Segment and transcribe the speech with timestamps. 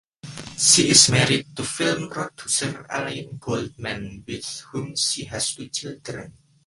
[0.57, 6.33] She is married to film producer Alain Goldman with whom she has two children.